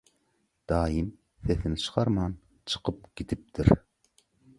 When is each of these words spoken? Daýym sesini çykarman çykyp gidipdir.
Daýym 0.69 1.09
sesini 1.49 1.77
çykarman 1.83 2.33
çykyp 2.73 3.05
gidipdir. 3.21 3.71